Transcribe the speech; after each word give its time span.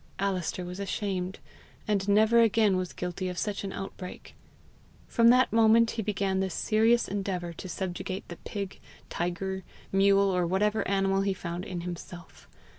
Alister 0.17 0.65
was 0.65 0.79
ashamed, 0.79 1.37
and 1.87 2.09
never 2.09 2.41
again 2.41 2.75
was 2.75 2.91
guilty 2.91 3.29
of 3.29 3.37
such 3.37 3.63
an 3.63 3.71
outbreak. 3.71 4.33
From 5.07 5.27
that 5.27 5.53
moment 5.53 5.91
he 5.91 6.01
began 6.01 6.39
the 6.39 6.49
serious 6.49 7.07
endeavour 7.07 7.53
to 7.53 7.69
subjugate 7.69 8.27
the 8.27 8.37
pig, 8.37 8.79
tiger, 9.11 9.63
mule, 9.91 10.21
or 10.35 10.47
whatever 10.47 10.87
animal 10.87 11.21
he 11.21 11.35
found 11.35 11.65
in 11.65 11.81
himself. 11.81 12.47